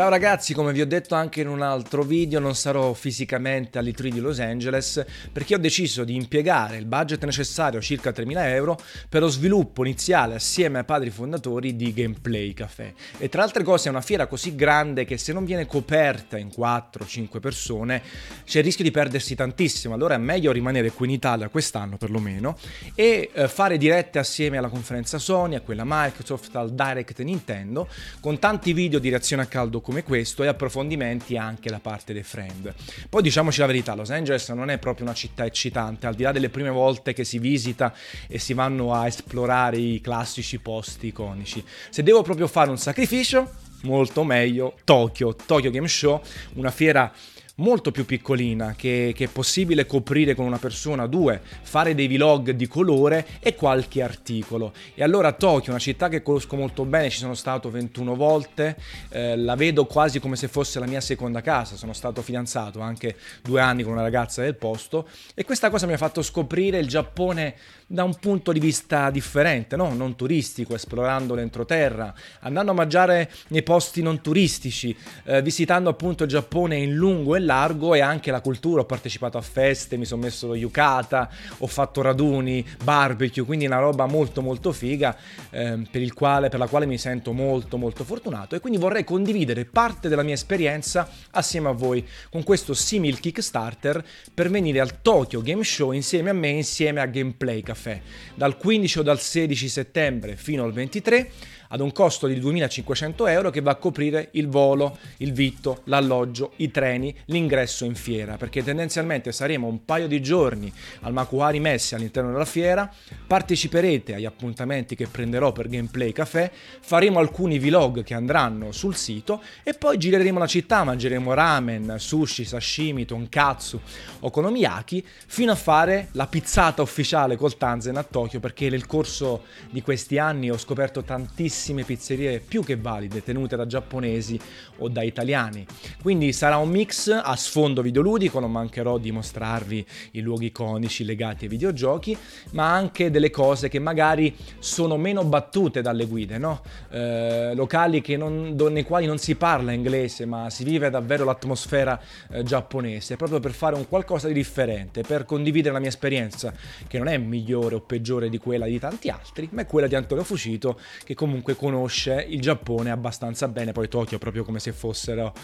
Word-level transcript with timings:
Ciao 0.00 0.08
ragazzi, 0.08 0.54
come 0.54 0.72
vi 0.72 0.80
ho 0.80 0.86
detto 0.86 1.14
anche 1.14 1.42
in 1.42 1.48
un 1.48 1.60
altro 1.60 2.02
video, 2.02 2.40
non 2.40 2.54
sarò 2.54 2.94
fisicamente 2.94 3.78
all'E3 3.78 4.08
di 4.08 4.18
Los 4.18 4.40
Angeles 4.40 5.04
perché 5.30 5.56
ho 5.56 5.58
deciso 5.58 6.04
di 6.04 6.14
impiegare 6.14 6.78
il 6.78 6.86
budget 6.86 7.22
necessario, 7.26 7.82
circa 7.82 8.08
3.000 8.08 8.46
euro, 8.46 8.80
per 9.10 9.20
lo 9.20 9.28
sviluppo 9.28 9.84
iniziale 9.84 10.36
assieme 10.36 10.78
ai 10.78 10.84
padri 10.86 11.10
fondatori 11.10 11.76
di 11.76 11.92
Gameplay 11.92 12.54
Café. 12.54 12.94
E 13.18 13.28
tra 13.28 13.42
altre 13.42 13.62
cose 13.62 13.88
è 13.88 13.90
una 13.90 14.00
fiera 14.00 14.26
così 14.26 14.54
grande 14.54 15.04
che 15.04 15.18
se 15.18 15.34
non 15.34 15.44
viene 15.44 15.66
coperta 15.66 16.38
in 16.38 16.46
4-5 16.46 17.38
persone 17.38 18.02
c'è 18.46 18.60
il 18.60 18.64
rischio 18.64 18.84
di 18.84 18.90
perdersi 18.90 19.34
tantissimo, 19.34 19.92
allora 19.92 20.14
è 20.14 20.18
meglio 20.18 20.50
rimanere 20.50 20.92
qui 20.92 21.08
in 21.08 21.12
Italia 21.12 21.50
quest'anno 21.50 21.98
perlomeno 21.98 22.56
e 22.94 23.28
eh, 23.34 23.48
fare 23.48 23.76
dirette 23.76 24.18
assieme 24.18 24.56
alla 24.56 24.70
conferenza 24.70 25.18
Sony, 25.18 25.56
a 25.56 25.60
quella 25.60 25.82
Microsoft, 25.84 26.56
al 26.56 26.72
Direct 26.72 27.20
Nintendo, 27.20 27.86
con 28.20 28.38
tanti 28.38 28.72
video 28.72 28.98
di 28.98 29.10
reazione 29.10 29.42
a 29.42 29.46
caldo 29.46 29.82
come 29.90 30.04
questo 30.04 30.44
e 30.44 30.46
approfondimenti 30.46 31.36
anche 31.36 31.68
da 31.68 31.80
parte 31.80 32.12
dei 32.12 32.22
friend. 32.22 32.72
Poi 33.08 33.22
diciamoci 33.22 33.58
la 33.58 33.66
verità, 33.66 33.96
Los 33.96 34.10
Angeles 34.10 34.48
non 34.50 34.70
è 34.70 34.78
proprio 34.78 35.04
una 35.04 35.14
città 35.14 35.44
eccitante, 35.44 36.06
al 36.06 36.14
di 36.14 36.22
là 36.22 36.30
delle 36.30 36.48
prime 36.48 36.70
volte 36.70 37.12
che 37.12 37.24
si 37.24 37.40
visita 37.40 37.92
e 38.28 38.38
si 38.38 38.54
vanno 38.54 38.94
a 38.94 39.08
esplorare 39.08 39.78
i 39.78 40.00
classici 40.00 40.60
posti 40.60 41.08
iconici. 41.08 41.64
Se 41.90 42.04
devo 42.04 42.22
proprio 42.22 42.46
fare 42.46 42.70
un 42.70 42.78
sacrificio, 42.78 43.50
molto 43.82 44.22
meglio 44.22 44.76
Tokyo, 44.84 45.34
Tokyo 45.34 45.72
Game 45.72 45.88
Show, 45.88 46.22
una 46.54 46.70
fiera 46.70 47.12
molto 47.60 47.90
più 47.90 48.04
piccolina 48.04 48.74
che, 48.76 49.12
che, 49.14 49.24
è 49.24 49.28
possibile 49.28 49.86
coprire 49.86 50.34
con 50.34 50.44
una 50.46 50.58
persona, 50.58 51.06
due, 51.06 51.40
fare 51.62 51.94
dei 51.94 52.08
vlog 52.08 52.50
di 52.50 52.66
colore 52.66 53.26
e 53.40 53.54
qualche 53.54 54.02
articolo. 54.02 54.72
E 54.94 55.02
allora 55.02 55.32
Tokyo, 55.32 55.70
una 55.70 55.80
città 55.80 56.08
che 56.08 56.22
conosco 56.22 56.56
molto 56.56 56.84
bene, 56.84 57.10
ci 57.10 57.18
sono 57.18 57.34
stato 57.34 57.70
21 57.70 58.14
volte, 58.14 58.76
eh, 59.10 59.36
la 59.36 59.54
vedo 59.54 59.86
quasi 59.86 60.20
come 60.20 60.36
se 60.36 60.48
fosse 60.48 60.78
la 60.80 60.86
mia 60.86 61.00
seconda 61.00 61.40
casa, 61.40 61.76
sono 61.76 61.92
stato 61.92 62.22
fidanzato 62.22 62.80
anche 62.80 63.16
due 63.42 63.60
anni 63.60 63.82
con 63.82 63.92
una 63.92 64.02
ragazza 64.02 64.42
del 64.42 64.56
posto 64.56 65.08
e 65.34 65.44
questa 65.44 65.70
cosa 65.70 65.86
mi 65.86 65.92
ha 65.92 65.98
fatto 65.98 66.22
scoprire 66.22 66.78
il 66.78 66.88
Giappone 66.88 67.54
da 67.86 68.04
un 68.04 68.14
punto 68.14 68.52
di 68.52 68.60
vista 68.60 69.10
differente, 69.10 69.74
no? 69.74 69.92
non 69.92 70.14
turistico, 70.14 70.76
esplorando 70.76 71.34
l'entroterra, 71.34 72.14
andando 72.40 72.70
a 72.70 72.74
mangiare 72.74 73.28
nei 73.48 73.64
posti 73.64 74.00
non 74.00 74.20
turistici, 74.20 74.96
eh, 75.24 75.42
visitando 75.42 75.90
appunto 75.90 76.22
il 76.22 76.28
Giappone 76.28 76.76
in 76.76 76.94
lungo 76.94 77.34
e 77.34 77.40
largo 77.50 77.94
e 77.94 78.00
anche 78.00 78.30
la 78.30 78.40
cultura, 78.40 78.82
ho 78.82 78.84
partecipato 78.84 79.36
a 79.36 79.40
feste, 79.40 79.96
mi 79.96 80.04
sono 80.04 80.22
messo 80.22 80.46
lo 80.46 80.54
yukata, 80.54 81.28
ho 81.58 81.66
fatto 81.66 82.00
raduni, 82.00 82.64
barbecue, 82.84 83.42
quindi 83.42 83.66
una 83.66 83.80
roba 83.80 84.06
molto 84.06 84.40
molto 84.40 84.70
figa 84.70 85.16
eh, 85.50 85.82
per, 85.90 86.12
quale, 86.12 86.48
per 86.48 86.60
la 86.60 86.68
quale 86.68 86.86
mi 86.86 86.96
sento 86.96 87.32
molto 87.32 87.76
molto 87.76 88.04
fortunato. 88.04 88.54
E 88.54 88.60
quindi 88.60 88.78
vorrei 88.78 89.02
condividere 89.02 89.64
parte 89.64 90.08
della 90.08 90.22
mia 90.22 90.34
esperienza 90.34 91.08
assieme 91.32 91.68
a 91.68 91.72
voi 91.72 92.06
con 92.30 92.44
questo 92.44 92.72
simil 92.72 93.18
Kickstarter 93.18 94.04
per 94.32 94.48
venire 94.48 94.78
al 94.78 95.02
Tokyo 95.02 95.42
Game 95.42 95.64
Show 95.64 95.90
insieme 95.90 96.30
a 96.30 96.34
me, 96.34 96.48
insieme 96.48 97.00
a 97.00 97.06
Gameplay 97.06 97.62
Café, 97.62 98.00
dal 98.36 98.56
15 98.56 99.00
o 99.00 99.02
dal 99.02 99.18
16 99.18 99.68
settembre 99.68 100.36
fino 100.36 100.62
al 100.62 100.72
23 100.72 101.30
ad 101.72 101.80
un 101.80 101.92
costo 101.92 102.26
di 102.26 102.38
2.500 102.38 103.28
euro 103.28 103.50
che 103.50 103.60
va 103.60 103.72
a 103.72 103.76
coprire 103.76 104.28
il 104.32 104.48
volo, 104.48 104.98
il 105.18 105.32
vitto, 105.32 105.82
l'alloggio, 105.84 106.52
i 106.56 106.70
treni, 106.70 107.14
l'ingresso 107.40 107.84
in 107.84 107.94
fiera, 107.94 108.36
perché 108.36 108.62
tendenzialmente 108.62 109.32
saremo 109.32 109.66
un 109.66 109.84
paio 109.84 110.06
di 110.06 110.20
giorni 110.20 110.72
al 111.00 111.12
Makuhari 111.12 111.60
Messi 111.60 111.94
all'interno 111.94 112.32
della 112.32 112.44
fiera, 112.44 112.90
parteciperete 113.26 114.14
agli 114.14 114.24
appuntamenti 114.24 114.94
che 114.94 115.06
prenderò 115.06 115.52
per 115.52 115.68
Gameplay 115.68 116.12
Café, 116.12 116.50
faremo 116.80 117.18
alcuni 117.18 117.58
vlog 117.58 118.02
che 118.02 118.14
andranno 118.14 118.72
sul 118.72 118.94
sito 118.94 119.42
e 119.62 119.74
poi 119.74 119.98
gireremo 119.98 120.38
la 120.38 120.46
città, 120.46 120.84
mangeremo 120.84 121.32
ramen, 121.34 121.96
sushi, 121.98 122.44
sashimi, 122.44 123.04
tonkatsu, 123.04 123.80
okonomiyaki, 124.20 125.04
fino 125.26 125.52
a 125.52 125.56
fare 125.56 126.08
la 126.12 126.26
pizzata 126.26 126.82
ufficiale 126.82 127.36
col 127.36 127.56
Tanzen 127.56 127.96
a 127.96 128.02
Tokyo, 128.02 128.40
perché 128.40 128.68
nel 128.68 128.86
corso 128.86 129.44
di 129.70 129.82
questi 129.82 130.18
anni 130.18 130.50
ho 130.50 130.58
scoperto 130.58 131.02
tantissime 131.02 131.38
tantissime 131.40 131.84
pizzerie 131.84 132.40
più 132.40 132.62
che 132.62 132.76
valide 132.76 133.22
tenute 133.22 133.56
da 133.56 133.66
giapponesi 133.66 134.38
o 134.78 134.88
da 134.88 135.02
italiani. 135.02 135.66
Quindi 136.02 136.32
sarà 136.32 136.56
un 136.56 136.70
mix 136.70 137.08
a 137.10 137.36
sfondo 137.36 137.82
videoludico, 137.82 138.40
non 138.40 138.50
mancherò 138.50 138.96
di 138.96 139.12
mostrarvi 139.12 139.86
i 140.12 140.20
luoghi 140.20 140.46
iconici 140.46 141.04
legati 141.04 141.44
ai 141.44 141.50
videogiochi, 141.50 142.16
ma 142.52 142.72
anche 142.72 143.10
delle 143.10 143.30
cose 143.30 143.68
che 143.68 143.78
magari 143.78 144.34
sono 144.58 144.96
meno 144.96 145.24
battute 145.24 145.82
dalle 145.82 146.06
guide, 146.06 146.38
no? 146.38 146.62
eh, 146.90 147.52
locali 147.54 148.02
non, 148.16 148.56
nei 148.70 148.84
quali 148.84 149.06
non 149.06 149.18
si 149.18 149.34
parla 149.34 149.72
inglese, 149.72 150.24
ma 150.24 150.48
si 150.48 150.64
vive 150.64 150.88
davvero 150.88 151.24
l'atmosfera 151.24 152.00
eh, 152.30 152.42
giapponese, 152.42 153.16
proprio 153.16 153.38
per 153.40 153.52
fare 153.52 153.76
un 153.76 153.86
qualcosa 153.86 154.26
di 154.26 154.34
differente, 154.34 155.02
per 155.02 155.24
condividere 155.24 155.74
la 155.74 155.80
mia 155.80 155.88
esperienza, 155.88 156.52
che 156.86 156.98
non 156.98 157.08
è 157.08 157.18
migliore 157.18 157.74
o 157.74 157.80
peggiore 157.80 158.30
di 158.30 158.38
quella 158.38 158.66
di 158.66 158.78
tanti 158.78 159.10
altri, 159.10 159.48
ma 159.52 159.62
è 159.62 159.66
quella 159.66 159.86
di 159.86 159.94
Antonio 159.94 160.24
Fucito, 160.24 160.78
che 161.04 161.14
comunque 161.14 161.54
conosce 161.54 162.24
il 162.28 162.40
Giappone 162.40 162.90
abbastanza 162.90 163.48
bene, 163.48 163.72
poi 163.72 163.88
Tokyo 163.88 164.18
proprio 164.18 164.44
come 164.44 164.60
se 164.60 164.72
fossero, 164.72 165.34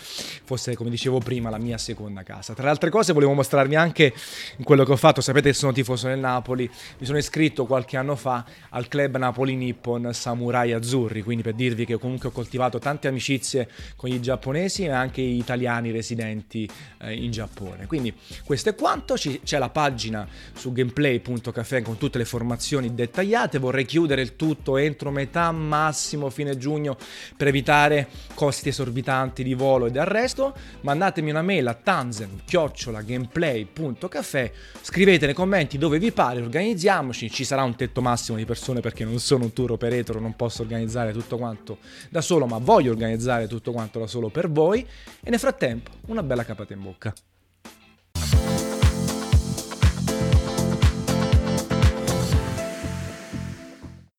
fosse, 0.46 0.74
come 0.74 0.88
dicevo 0.88 1.18
prima, 1.18 1.50
la 1.50 1.58
mia 1.58 1.76
seconda 1.76 2.22
casa. 2.22 2.54
Tra 2.54 2.64
le 2.64 2.70
altre 2.70 2.88
cose 2.88 3.12
volevo 3.12 3.34
mostrarvi 3.34 3.74
anche 3.74 4.14
quello 4.62 4.84
che 4.84 4.92
ho 4.92 4.96
fatto, 4.96 5.20
sapete 5.20 5.50
che 5.50 5.54
sono 5.54 5.72
tifoso 5.72 6.08
del 6.08 6.18
Napoli, 6.18 6.70
mi 6.98 7.04
sono 7.04 7.18
iscritto 7.18 7.66
qualche 7.66 7.96
anno 7.96 8.16
fa 8.16 8.44
al 8.70 8.88
club 8.88 9.16
Napoli 9.16 9.56
Nippon 9.56 10.10
Samurai 10.12 10.72
Azzurri, 10.72 11.22
quindi 11.22 11.42
per 11.42 11.54
dirvi 11.54 11.84
che 11.84 11.98
comunque 11.98 12.30
ho 12.30 12.32
coltivato 12.32 12.78
tante 12.78 13.08
amicizie 13.08 13.68
con 13.96 14.10
i 14.10 14.20
giapponesi 14.20 14.84
e 14.84 14.90
anche 14.90 15.20
gli 15.20 15.38
italiani 15.38 15.90
residenti 15.90 16.68
eh, 17.02 17.12
in 17.12 17.30
Giappone. 17.30 17.86
Quindi 17.86 18.14
questo 18.44 18.70
è 18.70 18.74
quanto, 18.74 19.14
c'è 19.14 19.58
la 19.58 19.68
pagina 19.68 20.26
su 20.54 20.72
gameplay.cafe 20.72 21.82
con 21.82 21.98
tutte 21.98 22.18
le 22.18 22.24
formazioni 22.24 22.94
dettagliate, 22.94 23.58
vorrei 23.58 23.84
chiudere 23.84 24.22
il 24.22 24.36
tutto 24.36 24.76
entro 24.76 25.10
metà 25.10 25.50
massimo 25.52 26.04
massimo 26.06 26.30
fine 26.30 26.56
giugno 26.56 26.96
per 27.36 27.48
evitare 27.48 28.08
costi 28.34 28.68
esorbitanti 28.68 29.42
di 29.42 29.54
volo 29.54 29.86
e 29.86 29.90
di 29.90 29.98
arresto, 29.98 30.35
mandatemi 30.82 31.30
una 31.30 31.42
mail 31.42 31.66
a 31.66 31.74
tanzen-gameplay.cafe, 31.74 34.52
scrivete 34.82 35.26
nei 35.26 35.34
commenti 35.34 35.78
dove 35.78 35.98
vi 35.98 36.12
pare, 36.12 36.41
organizziamoci, 36.41 37.30
ci 37.30 37.44
sarà 37.44 37.62
un 37.62 37.76
tetto 37.76 38.00
massimo 38.00 38.36
di 38.36 38.44
persone 38.44 38.80
perché 38.80 39.04
non 39.04 39.19
sono 39.19 39.44
un 39.44 39.52
tour 39.52 39.72
operator, 39.72 40.20
non 40.20 40.36
posso 40.36 40.62
organizzare 40.62 41.12
tutto 41.12 41.36
quanto 41.36 41.78
da 42.10 42.20
solo, 42.20 42.46
ma 42.46 42.58
voglio 42.58 42.91
organizzare 42.91 43.48
tutto 43.48 43.72
quanto 43.72 43.98
da 43.98 44.06
solo 44.06 44.28
per 44.28 44.50
voi 44.50 44.86
e 45.22 45.30
nel 45.30 45.38
frattempo 45.38 45.91
una 46.06 46.22
bella 46.22 46.44
capata 46.44 46.72
in 46.72 46.82
bocca. 46.82 47.12